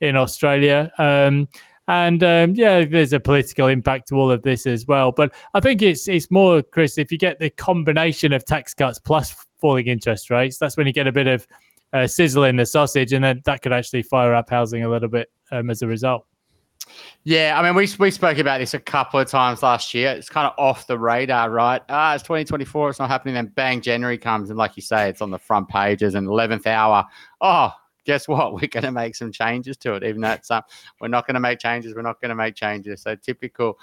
[0.00, 0.92] in Australia.
[0.98, 1.48] Um,
[1.88, 5.10] and um, yeah, there's a political impact to all of this as well.
[5.10, 8.98] But I think it's it's more, Chris, if you get the combination of tax cuts
[8.98, 11.46] plus falling interest rates, that's when you get a bit of
[11.92, 15.08] uh, sizzle in the sausage, and then that could actually fire up housing a little
[15.08, 16.26] bit um, as a result.
[17.24, 20.10] Yeah, I mean, we we spoke about this a couple of times last year.
[20.12, 21.82] It's kind of off the radar, right?
[21.90, 22.90] Ah, it's 2024.
[22.90, 23.34] It's not happening.
[23.34, 26.66] Then bang, January comes, and like you say, it's on the front pages and 11th
[26.66, 27.04] hour.
[27.42, 27.72] Oh,
[28.04, 28.54] guess what?
[28.60, 30.04] We're going to make some changes to it.
[30.04, 30.62] Even though it's uh,
[31.00, 31.94] we're not going to make changes.
[31.94, 33.02] We're not going to make changes.
[33.02, 33.78] So typical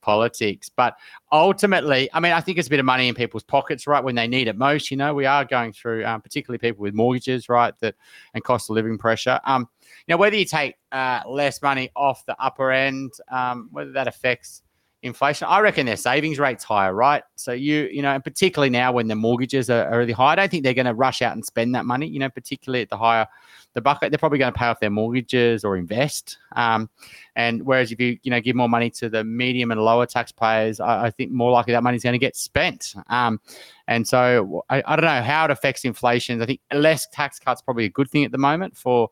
[0.00, 0.68] politics.
[0.68, 0.96] But
[1.32, 4.14] ultimately, I mean, I think it's a bit of money in people's pockets, right, when
[4.14, 4.90] they need it most.
[4.90, 7.94] You know, we are going through, um, particularly people with mortgages, right, that
[8.34, 9.40] and cost of living pressure.
[9.44, 9.68] Um,
[10.06, 14.08] you know, whether you take uh, less money off the upper end, um, whether that
[14.08, 14.62] affects
[15.02, 17.22] inflation, I reckon their savings rate's higher, right?
[17.36, 20.34] So you, you know, and particularly now when the mortgages are, are really high, I
[20.36, 22.06] don't think they're going to rush out and spend that money.
[22.06, 23.26] You know, particularly at the higher
[23.74, 26.38] the bucket, they're probably going to pay off their mortgages or invest.
[26.56, 26.90] Um,
[27.36, 30.80] and whereas if you, you know, give more money to the medium and lower taxpayers,
[30.80, 32.94] I, I think more likely that money's going to get spent.
[33.08, 33.40] Um,
[33.86, 36.42] and so I, I don't know how it affects inflation.
[36.42, 39.08] I think less tax cuts probably a good thing at the moment for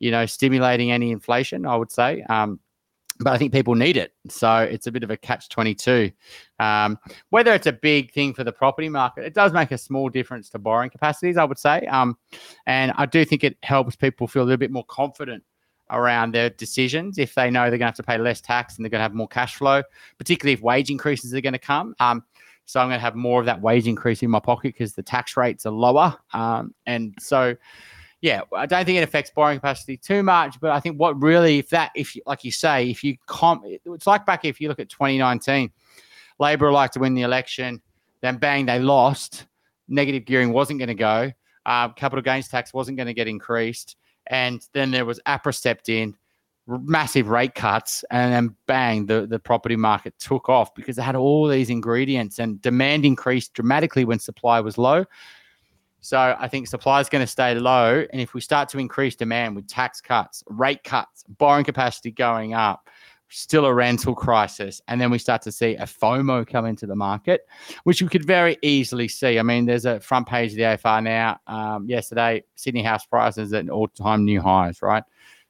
[0.00, 2.22] you know, stimulating any inflation, I would say.
[2.28, 2.60] Um,
[3.20, 4.12] but I think people need it.
[4.28, 6.10] So it's a bit of a catch 22.
[6.58, 6.98] Um,
[7.30, 10.48] whether it's a big thing for the property market, it does make a small difference
[10.50, 11.86] to borrowing capacities, I would say.
[11.86, 12.16] Um,
[12.66, 15.44] and I do think it helps people feel a little bit more confident
[15.90, 18.84] around their decisions if they know they're going to have to pay less tax and
[18.84, 19.82] they're going to have more cash flow,
[20.18, 21.94] particularly if wage increases are going to come.
[22.00, 22.24] Um,
[22.66, 25.02] so I'm going to have more of that wage increase in my pocket because the
[25.02, 26.16] tax rates are lower.
[26.32, 27.54] Um, and so,
[28.24, 30.58] yeah, I don't think it affects borrowing capacity too much.
[30.58, 33.64] But I think what really, if that, if you, like you say, if you comp,
[33.66, 35.70] it's like back if you look at 2019,
[36.38, 37.82] Labor like to win the election,
[38.22, 39.44] then bang, they lost.
[39.88, 41.32] Negative gearing wasn't going to go.
[41.66, 43.96] Uh, capital gains tax wasn't going to get increased.
[44.28, 46.16] And then there was APRA stepped in,
[46.66, 51.14] massive rate cuts, and then bang, the, the property market took off because it had
[51.14, 55.04] all these ingredients and demand increased dramatically when supply was low.
[56.04, 58.04] So I think supply is going to stay low.
[58.12, 62.52] And if we start to increase demand with tax cuts, rate cuts, borrowing capacity going
[62.52, 62.90] up,
[63.30, 66.94] still a rental crisis, and then we start to see a FOMO come into the
[66.94, 67.48] market,
[67.84, 69.38] which we could very easily see.
[69.38, 71.40] I mean, there's a front page of the AFR now.
[71.46, 74.82] Um, yesterday, Sydney house prices at all-time new highs.
[74.82, 75.04] Right.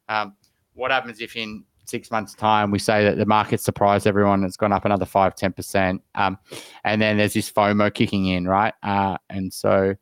[0.08, 0.36] Um,
[0.74, 4.44] what happens if in six months' time we say that the market surprised everyone?
[4.44, 6.38] It's gone up another five, ten percent, um,
[6.84, 8.72] and then there's this FOMO kicking in, right?
[8.84, 9.96] Uh, and so,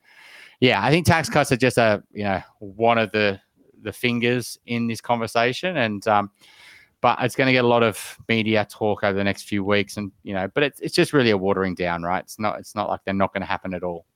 [0.63, 3.41] yeah, I think tax cuts are just a you know one of the
[3.83, 6.31] the fingers in this conversation, and um,
[7.01, 9.97] but it's going to get a lot of media talk over the next few weeks,
[9.97, 12.23] and you know, but it's it's just really a watering down, right?
[12.23, 14.07] It's not it's not like they're not going to happen at all.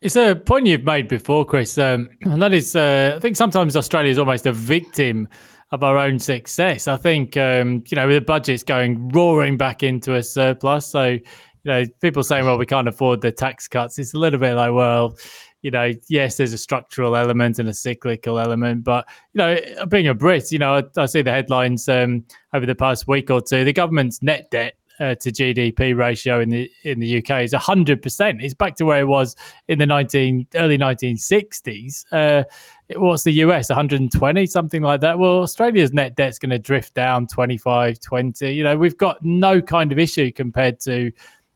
[0.00, 3.76] It's a point you've made before, Chris, um, and that is, uh, I think sometimes
[3.76, 5.28] Australia is almost a victim
[5.70, 6.88] of our own success.
[6.88, 11.18] I think, um, you know, with the budgets going roaring back into a surplus, so
[11.64, 14.54] you know, people saying, "Well, we can't afford the tax cuts." It's a little bit
[14.54, 15.16] like, well,
[15.62, 20.08] you know, yes, there's a structural element and a cyclical element, but you know, being
[20.08, 23.40] a Brit, you know, I, I see the headlines um, over the past week or
[23.42, 23.64] two.
[23.64, 28.02] The government's net debt uh, to GDP ratio in the in the UK is hundred
[28.02, 28.42] percent.
[28.42, 29.36] It's back to where it was
[29.68, 32.06] in the nineteen early nineteen sixties.
[32.12, 32.44] Uh,
[32.96, 37.24] what's the US 120 something like that well australia's net debt's going to drift down
[37.26, 41.12] 25 20 you know we've got no kind of issue compared to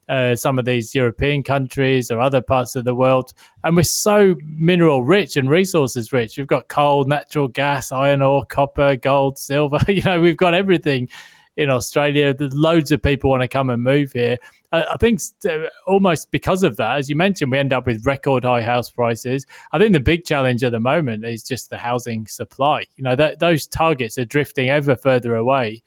[0.09, 3.33] uh, some of these European countries or other parts of the world.
[3.63, 6.37] And we're so mineral rich and resources rich.
[6.37, 9.79] We've got coal, natural gas, iron ore, copper, gold, silver.
[9.89, 11.09] You know, we've got everything
[11.57, 12.35] in Australia.
[12.35, 14.39] There's loads of people want to come and move here.
[14.73, 18.45] I think uh, almost because of that, as you mentioned, we end up with record
[18.45, 19.47] high house prices.
[19.71, 22.85] I think the big challenge at the moment is just the housing supply.
[22.97, 25.85] You know, that, those targets are drifting ever further away.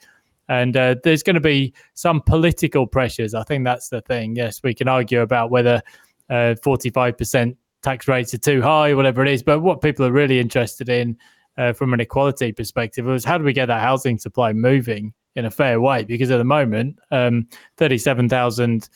[0.49, 3.33] And uh, there's going to be some political pressures.
[3.33, 4.35] I think that's the thing.
[4.35, 5.81] Yes, we can argue about whether
[6.29, 9.43] uh, 45% tax rates are too high, whatever it is.
[9.43, 11.17] But what people are really interested in
[11.57, 15.45] uh, from an equality perspective was how do we get that housing supply moving in
[15.45, 16.03] a fair way?
[16.03, 18.89] Because at the moment, um, 37,000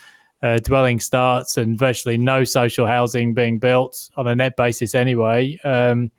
[0.43, 5.59] uh, dwelling starts and virtually no social housing being built on a net basis anyway.
[5.63, 6.11] Um,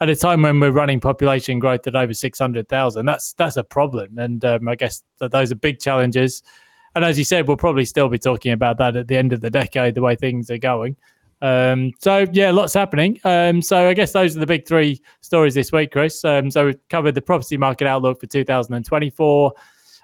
[0.00, 4.18] at a time when we're running population growth at over 600,000, that's that's a problem.
[4.18, 6.42] And um, I guess that those are big challenges.
[6.94, 9.40] And as you said, we'll probably still be talking about that at the end of
[9.40, 10.96] the decade, the way things are going.
[11.42, 13.20] Um, so yeah, lots happening.
[13.24, 16.24] Um, so I guess those are the big three stories this week, Chris.
[16.24, 19.52] Um, so we've covered the property market outlook for 2024,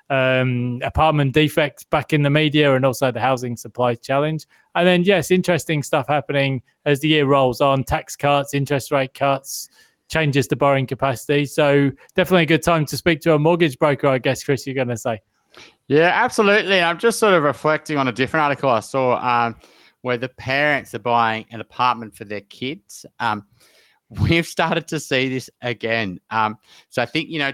[0.08, 4.46] um, apartment defects back in the media, and also the housing supply challenge.
[4.74, 9.12] And then yes, interesting stuff happening as the year rolls on: tax cuts, interest rate
[9.12, 9.68] cuts,
[10.08, 11.46] changes to borrowing capacity.
[11.46, 14.66] So definitely a good time to speak to a mortgage broker, I guess, Chris.
[14.66, 15.20] You're going to say.
[15.88, 16.80] Yeah, absolutely.
[16.80, 19.16] I'm just sort of reflecting on a different article I saw.
[19.16, 19.56] Um,
[20.06, 23.04] where the parents are buying an apartment for their kids.
[23.18, 23.44] Um,
[24.08, 26.20] we've started to see this again.
[26.30, 26.58] Um,
[26.90, 27.50] so I think, you know,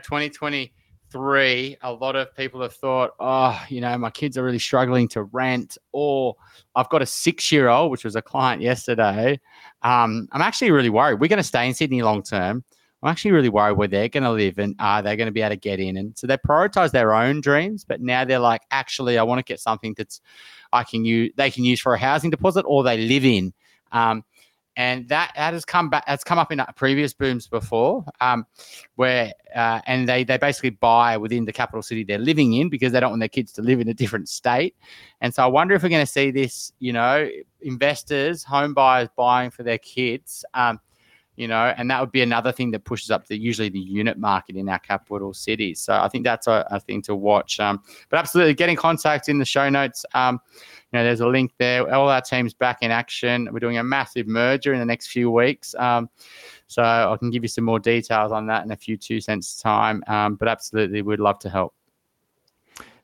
[1.13, 5.09] 2023, a lot of people have thought, oh, you know, my kids are really struggling
[5.09, 6.37] to rent, or
[6.75, 9.41] I've got a six year old, which was a client yesterday.
[9.83, 11.21] Um, I'm actually really worried.
[11.21, 12.65] We're going to stay in Sydney long term.
[13.03, 15.43] I'm actually really worried where they're going to live and are they going to be
[15.43, 15.97] able to get in?
[15.97, 19.45] And so they prioritize their own dreams, but now they're like, actually, I want to
[19.45, 20.21] get something that's
[20.73, 23.53] I can use they can use for a housing deposit or they live in.
[23.91, 24.25] Um,
[24.77, 26.05] and that that has come back.
[26.07, 28.47] That's come up in uh, previous booms before, um,
[28.97, 32.93] where uh, and they they basically buy within the capital city they're living in because
[32.93, 34.75] they don't want their kids to live in a different state.
[35.21, 36.73] And so I wonder if we're going to see this.
[36.79, 37.29] You know,
[37.61, 40.45] investors, home buyers buying for their kids.
[40.55, 40.81] Um,
[41.37, 44.19] you know, and that would be another thing that pushes up the usually the unit
[44.19, 45.81] market in our capital cities.
[45.81, 47.59] So I think that's a, a thing to watch.
[47.59, 50.05] Um, but absolutely, get in contact in the show notes.
[50.15, 50.41] Um,
[50.93, 51.93] you know, there's a link there.
[51.95, 53.49] All our teams back in action.
[53.51, 55.75] We're doing a massive merger in the next few weeks.
[55.77, 56.11] Um,
[56.67, 59.61] so I can give you some more details on that in a few two cents
[59.61, 60.05] time.
[60.07, 61.75] Um, but absolutely, we'd love to help.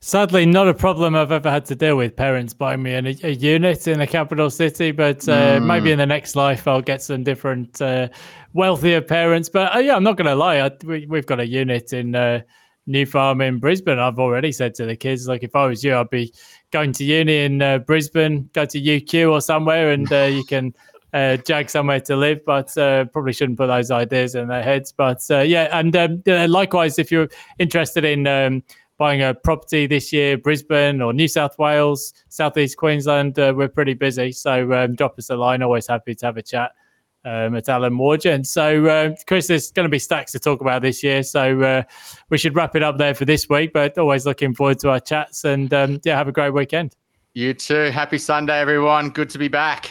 [0.00, 2.16] Sadly not a problem I've ever had to deal with.
[2.16, 5.66] Parents buying me a, a unit in a capital city, but uh, mm.
[5.66, 8.08] maybe in the next life I'll get some different uh,
[8.52, 9.48] wealthier parents.
[9.48, 10.60] But uh, yeah, I'm not going to lie.
[10.60, 12.42] I, we, have got a unit in uh,
[12.86, 13.98] New Farm in Brisbane.
[13.98, 16.32] I've already said to the kids, like if I was you, I'd be
[16.70, 20.74] going to uni in uh, Brisbane, go to UQ or somewhere, and uh, you can.
[21.14, 24.92] Uh, jag somewhere to live, but uh, probably shouldn't put those ideas in their heads.
[24.92, 28.62] But uh, yeah, and um, likewise, if you're interested in um,
[28.98, 33.94] buying a property this year, Brisbane or New South Wales, Southeast Queensland, uh, we're pretty
[33.94, 34.32] busy.
[34.32, 35.62] So um, drop us a line.
[35.62, 36.72] Always happy to have a chat
[37.24, 38.46] um, at AllenWargent.
[38.46, 41.22] So, uh, Chris, there's going to be stacks to talk about this year.
[41.22, 41.82] So uh,
[42.28, 43.72] we should wrap it up there for this week.
[43.72, 45.44] But always looking forward to our chats.
[45.44, 46.94] And um, yeah, have a great weekend.
[47.34, 47.90] You too.
[47.90, 49.10] Happy Sunday, everyone.
[49.10, 49.90] Good to be back.